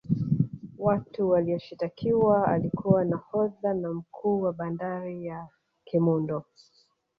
[0.77, 5.47] watu Waliyoshitakiwa alikuwa nahodha na mkuu wa bandari ya
[5.85, 6.43] kemondo